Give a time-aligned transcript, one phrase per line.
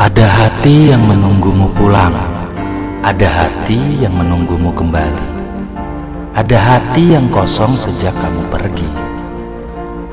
[0.00, 2.16] Ada hati yang menunggumu pulang,
[3.04, 5.28] ada hati yang menunggumu kembali,
[6.32, 8.88] ada hati yang kosong sejak kamu pergi.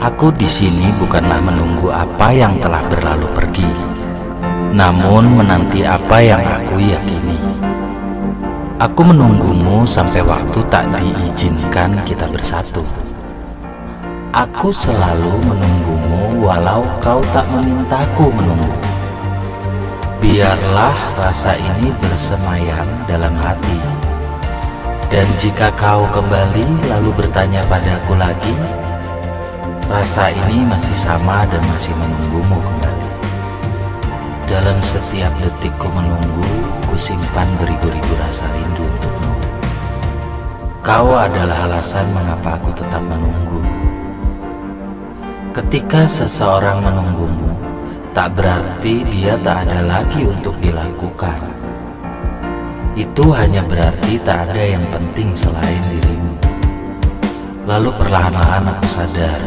[0.04, 3.72] Aku di sini bukanlah menunggu apa yang telah berlalu pergi,
[4.76, 7.40] namun menanti apa yang aku yakini.
[8.84, 12.84] Aku menunggumu sampai waktu tak diizinkan kita bersatu.
[14.36, 18.87] Aku selalu menunggumu walau kau tak memintaku menunggu.
[20.38, 23.82] Biarlah rasa ini bersemayam dalam hati.
[25.10, 28.54] Dan jika kau kembali lalu bertanya padaku lagi,
[29.90, 33.10] rasa ini masih sama dan masih menunggumu kembali.
[34.46, 36.46] Dalam setiap detikku menunggu,
[36.86, 39.34] ku simpan beribu-ribu rasa rindu untukmu.
[40.86, 43.66] Kau adalah alasan mengapa aku tetap menunggu.
[45.58, 47.67] Ketika seseorang menunggumu,
[48.18, 51.38] tak berarti dia tak ada lagi untuk dilakukan.
[52.98, 56.34] Itu hanya berarti tak ada yang penting selain dirimu.
[57.70, 59.38] Lalu perlahan-lahan aku sadar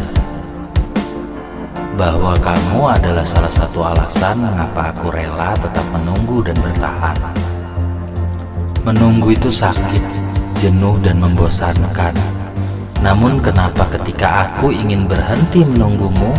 [1.99, 7.19] bahwa kamu adalah salah satu alasan mengapa aku rela tetap menunggu dan bertahan.
[8.87, 10.05] Menunggu itu sakit,
[10.63, 12.15] jenuh dan membosankan.
[13.03, 16.31] Namun kenapa ketika aku ingin berhenti menunggumu,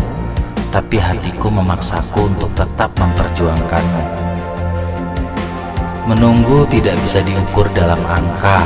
[0.71, 4.03] tapi hatiku memaksaku untuk tetap memperjuangkanmu.
[6.07, 8.63] Menunggu tidak bisa diukur dalam angka,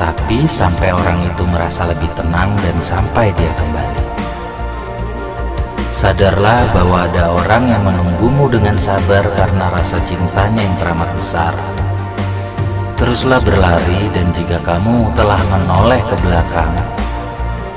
[0.00, 4.02] tapi sampai orang itu merasa lebih tenang dan sampai dia kembali.
[5.92, 11.54] Sadarlah bahwa ada orang yang menunggumu dengan sabar karena rasa cintanya yang teramat besar.
[12.98, 16.74] Teruslah berlari dan jika kamu telah menoleh ke belakang,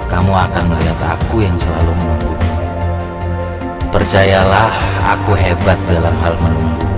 [0.09, 2.64] kamu akan melihat aku yang selalu menunggumu.
[4.05, 4.69] Percayalah,
[5.17, 6.94] aku hebat dalam hal menunggu.